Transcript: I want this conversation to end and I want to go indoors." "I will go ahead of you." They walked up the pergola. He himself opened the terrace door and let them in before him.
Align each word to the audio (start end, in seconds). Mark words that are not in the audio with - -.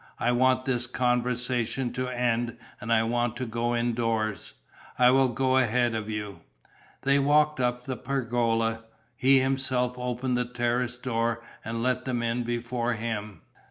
I 0.17 0.31
want 0.31 0.65
this 0.65 0.87
conversation 0.87 1.93
to 1.93 2.07
end 2.07 2.57
and 2.79 2.91
I 2.91 3.03
want 3.03 3.35
to 3.35 3.45
go 3.45 3.75
indoors." 3.75 4.55
"I 4.97 5.11
will 5.11 5.27
go 5.27 5.57
ahead 5.57 5.93
of 5.93 6.09
you." 6.09 6.41
They 7.03 7.19
walked 7.19 7.59
up 7.59 7.83
the 7.83 7.97
pergola. 7.97 8.85
He 9.15 9.41
himself 9.41 9.93
opened 9.99 10.39
the 10.39 10.45
terrace 10.45 10.97
door 10.97 11.43
and 11.63 11.83
let 11.83 12.05
them 12.05 12.23
in 12.23 12.41
before 12.43 12.93
him. 12.93 13.43